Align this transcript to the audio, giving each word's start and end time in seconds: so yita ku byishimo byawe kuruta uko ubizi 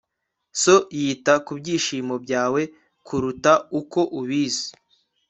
so 0.61 0.75
yita 0.99 1.33
ku 1.45 1.51
byishimo 1.59 2.15
byawe 2.23 2.61
kuruta 3.05 3.53
uko 3.79 3.99
ubizi 4.19 4.67